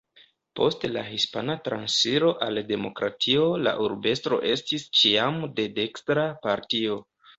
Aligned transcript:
Post 0.59 0.85
la 0.93 1.01
Hispana 1.09 1.55
Transiro 1.67 2.31
al 2.45 2.59
demokratio 2.71 3.45
la 3.67 3.75
urbestro 3.89 4.41
estis 4.55 4.87
ĉiam 5.01 5.39
de 5.61 5.67
dekstra 5.81 6.25
partio. 6.49 6.99